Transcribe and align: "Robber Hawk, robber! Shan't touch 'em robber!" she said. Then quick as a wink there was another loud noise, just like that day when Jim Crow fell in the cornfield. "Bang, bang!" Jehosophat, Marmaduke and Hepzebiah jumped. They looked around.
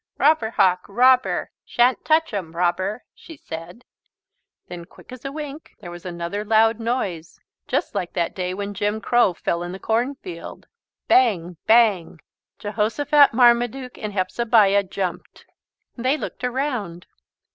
"Robber 0.17 0.49
Hawk, 0.49 0.83
robber! 0.89 1.51
Shan't 1.63 2.03
touch 2.03 2.33
'em 2.33 2.55
robber!" 2.55 3.03
she 3.13 3.37
said. 3.37 3.85
Then 4.67 4.85
quick 4.85 5.11
as 5.11 5.23
a 5.25 5.31
wink 5.31 5.75
there 5.79 5.91
was 5.91 6.07
another 6.07 6.43
loud 6.43 6.79
noise, 6.79 7.39
just 7.67 7.93
like 7.93 8.13
that 8.13 8.33
day 8.33 8.55
when 8.55 8.73
Jim 8.73 8.99
Crow 8.99 9.35
fell 9.35 9.61
in 9.61 9.73
the 9.73 9.77
cornfield. 9.79 10.65
"Bang, 11.07 11.55
bang!" 11.67 12.19
Jehosophat, 12.57 13.31
Marmaduke 13.33 13.99
and 13.99 14.11
Hepzebiah 14.11 14.81
jumped. 14.89 15.45
They 15.95 16.17
looked 16.17 16.43
around. 16.43 17.05